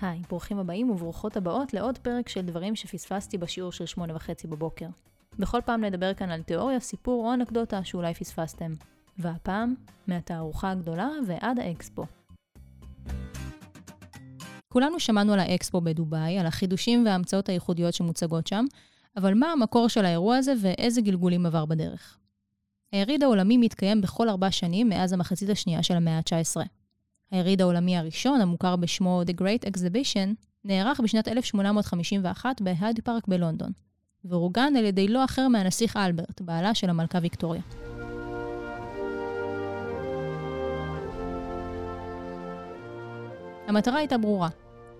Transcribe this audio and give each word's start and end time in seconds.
היי, 0.00 0.22
ברוכים 0.28 0.58
הבאים 0.58 0.90
וברוכות 0.90 1.36
הבאות 1.36 1.74
לעוד 1.74 1.98
פרק 1.98 2.28
של 2.28 2.40
דברים 2.40 2.76
שפספסתי 2.76 3.38
בשיעור 3.38 3.72
של 3.72 3.86
שמונה 3.86 4.16
וחצי 4.16 4.46
בבוקר. 4.46 4.86
בכל 5.38 5.60
פעם 5.64 5.84
נדבר 5.84 6.14
כאן 6.14 6.30
על 6.30 6.42
תיאוריה, 6.42 6.80
סיפור 6.80 7.26
או 7.26 7.34
אנקדוטה 7.34 7.84
שאולי 7.84 8.14
פספסתם. 8.14 8.72
והפעם, 9.18 9.74
מהתערוכה 10.06 10.70
הגדולה 10.70 11.08
ועד 11.26 11.58
האקספו. 11.58 12.06
כולנו 14.72 15.00
שמענו 15.00 15.32
על 15.32 15.40
האקספו 15.40 15.80
בדובאי, 15.80 16.38
על 16.38 16.46
החידושים 16.46 17.06
וההמצאות 17.06 17.48
הייחודיות 17.48 17.94
שמוצגות 17.94 18.46
שם, 18.46 18.64
אבל 19.16 19.34
מה 19.34 19.52
המקור 19.52 19.88
של 19.88 20.04
האירוע 20.04 20.36
הזה 20.36 20.52
ואיזה 20.60 21.00
גלגולים 21.00 21.46
עבר 21.46 21.64
בדרך? 21.64 22.18
היריד 22.92 23.22
העולמי 23.22 23.56
מתקיים 23.56 24.00
בכל 24.00 24.28
ארבע 24.28 24.50
שנים 24.50 24.88
מאז 24.88 25.12
המחצית 25.12 25.50
השנייה 25.50 25.82
של 25.82 25.94
המאה 25.94 26.16
ה-19. 26.16 26.77
היריד 27.30 27.60
העולמי 27.60 27.96
הראשון, 27.96 28.40
המוכר 28.40 28.76
בשמו 28.76 29.22
The 29.26 29.40
Great 29.40 29.70
Exhibition, 29.70 30.34
נערך 30.64 31.00
בשנת 31.00 31.28
1851 31.28 32.60
בהייד 32.60 33.00
פארק 33.04 33.28
בלונדון, 33.28 33.70
ואורגן 34.24 34.76
על 34.78 34.84
ידי 34.84 35.08
לא 35.08 35.24
אחר 35.24 35.48
מהנסיך 35.48 35.96
אלברט, 35.96 36.40
בעלה 36.40 36.74
של 36.74 36.90
המלכה 36.90 37.18
ויקטוריה. 37.22 37.62
המטרה 43.68 43.98
הייתה 43.98 44.18
ברורה, 44.18 44.48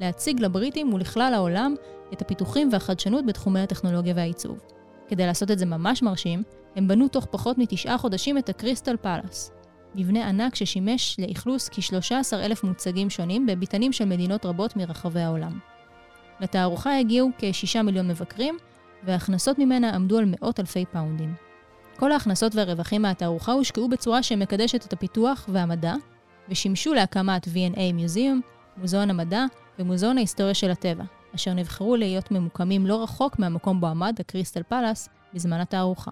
להציג 0.00 0.40
לבריטים 0.40 0.94
ולכלל 0.94 1.32
העולם 1.34 1.74
את 2.12 2.22
הפיתוחים 2.22 2.68
והחדשנות 2.72 3.26
בתחומי 3.26 3.60
הטכנולוגיה 3.60 4.14
והעיצוב. 4.16 4.60
כדי 5.08 5.26
לעשות 5.26 5.50
את 5.50 5.58
זה 5.58 5.66
ממש 5.66 6.02
מרשים, 6.02 6.42
הם 6.76 6.88
בנו 6.88 7.08
תוך 7.08 7.26
פחות 7.30 7.58
מתשעה 7.58 7.98
חודשים 7.98 8.38
את 8.38 8.48
הקריסטל 8.48 8.96
פאלאס, 8.96 9.50
מבנה 9.94 10.28
ענק 10.28 10.54
ששימש 10.54 11.16
לאכלוס 11.20 11.68
כ-13 11.68 12.36
אלף 12.36 12.64
מוצגים 12.64 13.10
שונים 13.10 13.46
בביתנים 13.46 13.92
של 13.92 14.04
מדינות 14.04 14.46
רבות 14.46 14.76
מרחבי 14.76 15.20
העולם. 15.20 15.58
לתערוכה 16.40 16.98
הגיעו 16.98 17.30
כ-6 17.38 17.82
מיליון 17.82 18.08
מבקרים, 18.08 18.58
וההכנסות 19.04 19.58
ממנה 19.58 19.94
עמדו 19.94 20.18
על 20.18 20.24
מאות 20.26 20.60
אלפי 20.60 20.84
פאונדים. 20.92 21.34
כל 21.96 22.12
ההכנסות 22.12 22.54
והרווחים 22.54 23.02
מהתערוכה 23.02 23.52
הושקעו 23.52 23.88
בצורה 23.88 24.22
שמקדשת 24.22 24.86
את 24.86 24.92
הפיתוח 24.92 25.48
והמדע, 25.52 25.94
ושימשו 26.48 26.94
להקמת 26.94 27.44
V&A 27.46 27.78
Museum, 27.78 28.40
מוזיאון 28.76 29.10
המדע 29.10 29.44
ומוזיאון 29.78 30.16
ההיסטוריה 30.18 30.54
של 30.54 30.70
הטבע, 30.70 31.04
אשר 31.34 31.54
נבחרו 31.54 31.96
להיות 31.96 32.30
ממוקמים 32.30 32.86
לא 32.86 33.02
רחוק 33.02 33.38
מהמקום 33.38 33.80
בו 33.80 33.86
עמד 33.86 34.16
הקריסטל 34.20 34.62
פלאס 34.62 35.08
בזמן 35.34 35.60
התערוכה. 35.60 36.10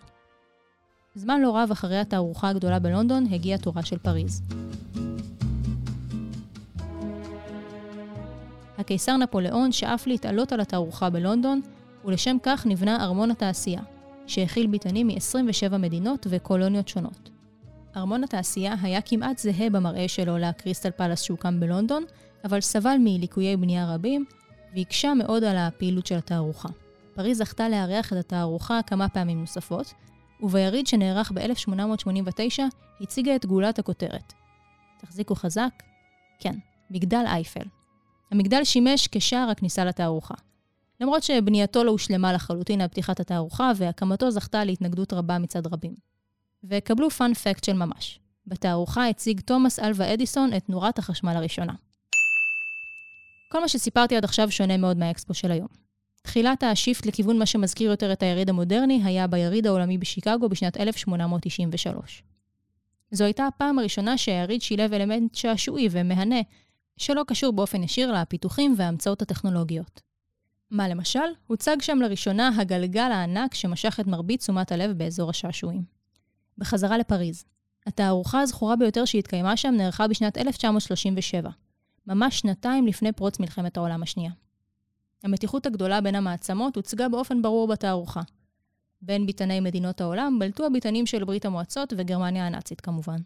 זמן 1.16 1.40
לא 1.40 1.56
רב 1.56 1.68
אחרי 1.72 1.98
התערוכה 1.98 2.48
הגדולה 2.48 2.78
בלונדון 2.78 3.26
הגיע 3.32 3.56
תורה 3.56 3.82
של 3.82 3.98
פריז. 3.98 4.42
הקיסר 8.78 9.16
נפוליאון 9.16 9.72
שאף 9.72 10.06
להתעלות 10.06 10.52
על 10.52 10.60
התערוכה 10.60 11.10
בלונדון, 11.10 11.60
ולשם 12.04 12.36
כך 12.42 12.66
נבנה 12.66 13.04
ארמון 13.04 13.30
התעשייה, 13.30 13.80
שהכיל 14.26 14.66
ביתנים 14.66 15.06
מ-27 15.06 15.76
מדינות 15.76 16.26
וקולוניות 16.30 16.88
שונות. 16.88 17.30
ארמון 17.96 18.24
התעשייה 18.24 18.74
היה 18.82 19.00
כמעט 19.00 19.38
זהה 19.38 19.70
במראה 19.70 20.08
שלו 20.08 20.38
לקריסטל 20.38 20.90
פלאס 20.90 21.22
שהוקם 21.22 21.60
בלונדון, 21.60 22.04
אבל 22.44 22.60
סבל 22.60 22.96
מליקויי 23.00 23.56
בנייה 23.56 23.94
רבים, 23.94 24.24
והקשה 24.74 25.14
מאוד 25.14 25.44
על 25.44 25.56
הפעילות 25.56 26.06
של 26.06 26.16
התערוכה. 26.16 26.68
פריז 27.14 27.38
זכתה 27.38 27.68
לארח 27.68 28.12
את 28.12 28.18
התערוכה 28.18 28.80
כמה 28.86 29.08
פעמים 29.08 29.40
נוספות, 29.40 29.94
וביריד 30.40 30.86
שנערך 30.86 31.32
ב-1889 31.34 32.62
הציגה 33.00 33.36
את 33.36 33.46
גאולת 33.46 33.78
הכותרת. 33.78 34.32
תחזיקו 35.00 35.34
חזק? 35.34 35.82
כן, 36.40 36.54
מגדל 36.90 37.24
אייפל. 37.26 37.64
המגדל 38.30 38.64
שימש 38.64 39.08
כשער 39.12 39.50
הכניסה 39.50 39.84
לתערוכה. 39.84 40.34
למרות 41.00 41.22
שבנייתו 41.22 41.84
לא 41.84 41.90
הושלמה 41.90 42.32
לחלוטין 42.32 42.80
על 42.80 42.88
פתיחת 42.88 43.20
התערוכה, 43.20 43.72
והקמתו 43.76 44.30
זכתה 44.30 44.64
להתנגדות 44.64 45.12
רבה 45.12 45.38
מצד 45.38 45.66
רבים. 45.66 45.94
וקבלו 46.64 47.10
פאנ 47.10 47.34
פקט 47.34 47.64
של 47.64 47.72
ממש. 47.72 48.20
בתערוכה 48.46 49.08
הציג 49.08 49.40
תומאס 49.40 49.78
אלווה 49.78 50.14
אדיסון 50.14 50.50
את 50.56 50.68
נורת 50.68 50.98
החשמל 50.98 51.36
הראשונה. 51.36 51.72
כל 53.48 53.60
מה 53.60 53.68
שסיפרתי 53.68 54.16
עד 54.16 54.24
עכשיו 54.24 54.50
שונה 54.50 54.76
מאוד 54.76 54.96
מהאקספו 54.96 55.34
של 55.34 55.50
היום. 55.50 55.85
תחילת 56.26 56.62
השיפט 56.62 57.06
לכיוון 57.06 57.38
מה 57.38 57.46
שמזכיר 57.46 57.90
יותר 57.90 58.12
את 58.12 58.22
היריד 58.22 58.50
המודרני 58.50 59.02
היה 59.04 59.26
ביריד 59.26 59.66
העולמי 59.66 59.98
בשיקגו 59.98 60.48
בשנת 60.48 60.76
1893. 60.76 62.22
זו 63.10 63.24
הייתה 63.24 63.46
הפעם 63.46 63.78
הראשונה 63.78 64.18
שהיריד 64.18 64.62
שילב 64.62 64.92
אלמנט 64.92 65.34
שעשועי 65.34 65.88
ומהנה, 65.90 66.40
שלא 66.96 67.22
קשור 67.26 67.52
באופן 67.52 67.82
ישיר 67.82 68.12
לפיתוחים 68.12 68.74
וההמצאות 68.76 69.22
הטכנולוגיות. 69.22 70.00
מה 70.70 70.88
למשל? 70.88 71.28
הוצג 71.46 71.76
שם 71.80 71.98
לראשונה 71.98 72.50
הגלגל 72.58 73.12
הענק 73.12 73.54
שמשך 73.54 74.00
את 74.00 74.06
מרבית 74.06 74.40
תשומת 74.40 74.72
הלב 74.72 74.98
באזור 74.98 75.30
השעשועים. 75.30 75.82
בחזרה 76.58 76.98
לפריז. 76.98 77.44
התערוכה 77.86 78.40
הזכורה 78.40 78.76
ביותר 78.76 79.04
שהתקיימה 79.04 79.56
שם 79.56 79.74
נערכה 79.76 80.08
בשנת 80.08 80.38
1937, 80.38 81.50
ממש 82.06 82.38
שנתיים 82.38 82.86
לפני 82.86 83.12
פרוץ 83.12 83.40
מלחמת 83.40 83.76
העולם 83.76 84.02
השנייה. 84.02 84.30
המתיחות 85.24 85.66
הגדולה 85.66 86.00
בין 86.00 86.14
המעצמות 86.14 86.76
הוצגה 86.76 87.08
באופן 87.08 87.42
ברור 87.42 87.68
בתערוכה. 87.68 88.22
בין 89.02 89.26
ביתני 89.26 89.60
מדינות 89.60 90.00
העולם 90.00 90.38
בלטו 90.38 90.66
הביתנים 90.66 91.06
של 91.06 91.24
ברית 91.24 91.44
המועצות 91.44 91.92
וגרמניה 91.96 92.46
הנאצית 92.46 92.80
כמובן. 92.80 93.18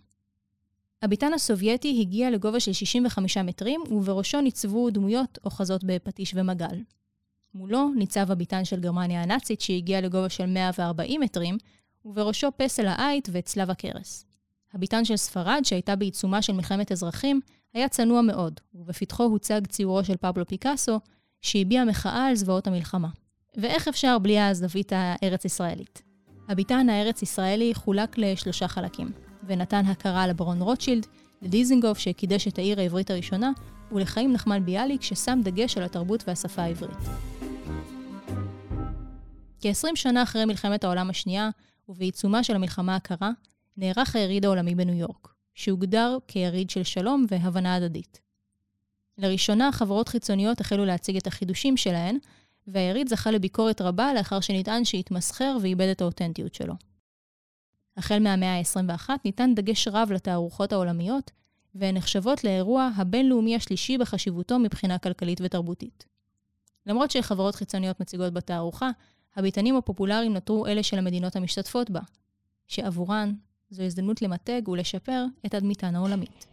הביתן 1.03 1.33
הסובייטי 1.33 1.99
הגיע 2.01 2.31
לגובה 2.31 2.61
של 2.61 2.73
65 2.73 3.37
מטרים, 3.37 3.81
ובראשו 3.91 4.41
ניצבו 4.41 4.91
דמויות 4.91 5.39
אוחזות 5.45 5.85
בפטיש 5.85 6.33
ומגל. 6.37 6.79
מולו 7.55 7.89
ניצב 7.97 8.31
הביתן 8.31 8.65
של 8.65 8.81
גרמניה 8.81 9.23
הנאצית 9.23 9.61
שהגיע 9.61 10.01
לגובה 10.01 10.29
של 10.29 10.47
140 10.47 11.21
מטרים, 11.21 11.59
ובראשו 12.05 12.49
פסל 12.57 12.87
העית 12.87 13.29
וצלב 13.33 13.71
הקרס. 13.71 14.25
הביתן 14.73 15.05
של 15.05 15.17
ספרד, 15.17 15.61
שהייתה 15.65 15.97
בעיצומה 15.97 16.43
של 16.43 16.53
מלחמת 16.53 16.93
אזרחים, 16.93 17.41
היה 17.75 17.89
צנוע 17.89 18.23
מאוד, 18.23 18.61
ובפתחו 18.75 19.23
הוצג 19.23 19.67
ציורו 19.67 20.05
של 20.05 20.17
פבלו 20.17 20.47
פיקאסו, 20.47 21.01
שהביע 21.43 21.85
מחאה 21.85 22.27
על 22.27 22.35
זוועות 22.35 22.67
המלחמה. 22.67 23.09
ואיך 23.57 23.89
אפשר 23.89 24.19
בלי 24.19 24.41
הזווית 24.41 24.93
הארץ-ישראלית? 24.97 26.03
הביתן 26.49 26.89
הארץ-ישראלי 26.89 27.75
חולק 27.75 28.19
לשלושה 28.19 28.69
חלקים, 28.69 29.13
ונתן 29.47 29.87
הכרה 29.87 30.27
לברון 30.27 30.63
רוטשילד, 30.63 31.07
לדיזינגוף 31.43 31.99
שקידש 31.99 32.49
את 32.49 32.59
העיר 32.59 32.81
העברית 32.81 33.11
הראשונה, 33.11 33.51
ולחיים 33.93 34.33
נחמן 34.33 34.65
ביאליק 34.65 35.03
ששם 35.03 35.41
דגש 35.45 35.77
על 35.77 35.83
התרבות 35.83 36.25
והשפה 36.27 36.63
העברית. 36.63 36.99
כ-20 39.61 39.89
שנה 39.95 40.23
אחרי 40.23 40.45
מלחמת 40.45 40.85
העולם 40.85 41.11
השנייה, 41.11 41.51
ובעיצומה 41.89 42.45
של 42.45 42.55
המלחמה 42.55 42.97
הקרה, 42.97 43.31
נערך 43.77 44.17
היריד 44.17 44.45
העולמי 44.45 44.75
בניו 44.75 44.95
יורק, 44.95 45.29
שהוגדר 45.55 46.19
כיריד 46.29 46.71
של 46.71 46.83
שלום 46.83 47.27
והבנה 47.29 47.75
הדדית. 47.75 48.21
לראשונה 49.21 49.73
חברות 49.73 50.09
חיצוניות 50.09 50.61
החלו 50.61 50.85
להציג 50.85 51.17
את 51.17 51.27
החידושים 51.27 51.77
שלהן, 51.77 52.19
והיריד 52.67 53.09
זכה 53.09 53.31
לביקורת 53.31 53.81
רבה 53.81 54.15
לאחר 54.15 54.41
שנטען 54.41 54.85
שהתמסחר 54.85 55.57
ואיבד 55.63 55.89
את 55.89 56.01
האותנטיות 56.01 56.55
שלו. 56.55 56.75
החל 57.97 58.19
מהמאה 58.19 58.59
ה-21 58.59 59.11
ניתן 59.25 59.55
דגש 59.55 59.89
רב 59.89 60.13
לתערוכות 60.13 60.73
העולמיות, 60.73 61.31
והן 61.75 61.97
נחשבות 61.97 62.45
לאירוע 62.45 62.91
הבינלאומי 62.97 63.57
השלישי 63.57 63.99
בחשיבותו 63.99 64.59
מבחינה 64.59 64.99
כלכלית 64.99 65.41
ותרבותית. 65.45 66.05
למרות 66.87 67.11
שחברות 67.11 67.55
חיצוניות 67.55 68.01
מציגות 68.01 68.33
בתערוכה, 68.33 68.91
הביתנים 69.37 69.77
הפופולריים 69.77 70.33
נותרו 70.33 70.67
אלה 70.67 70.83
של 70.83 70.99
המדינות 70.99 71.37
המשתתפות 71.37 71.91
בה, 71.91 72.01
שעבורן 72.67 73.35
זו 73.71 73.83
הזדמנות 73.83 74.23
למתג 74.23 74.69
ולשפר 74.69 75.25
את 75.47 75.51
תדמיתן 75.51 75.95
העולמית. 75.95 76.47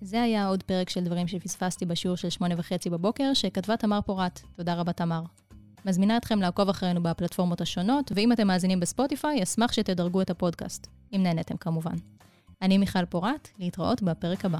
זה 0.00 0.22
היה 0.22 0.46
עוד 0.46 0.62
פרק 0.62 0.90
של 0.90 1.04
דברים 1.04 1.28
שפספסתי 1.28 1.86
בשיעור 1.86 2.16
של 2.16 2.30
שמונה 2.30 2.54
וחצי 2.58 2.90
בבוקר, 2.90 3.34
שכתבה 3.34 3.76
תמר 3.76 4.00
פורת. 4.00 4.40
תודה 4.56 4.74
רבה, 4.74 4.92
תמר. 4.92 5.22
מזמינה 5.84 6.16
אתכם 6.16 6.40
לעקוב 6.40 6.68
אחרינו 6.68 7.02
בפלטפורמות 7.02 7.60
השונות, 7.60 8.12
ואם 8.14 8.32
אתם 8.32 8.46
מאזינים 8.46 8.80
בספוטיפיי, 8.80 9.42
אשמח 9.42 9.72
שתדרגו 9.72 10.22
את 10.22 10.30
הפודקאסט, 10.30 10.86
אם 11.12 11.22
נהניתם 11.22 11.56
כמובן. 11.56 11.94
אני 12.62 12.78
מיכל 12.78 13.04
פורת, 13.04 13.48
להתראות 13.58 14.02
בפרק 14.02 14.44
הבא. 14.44 14.58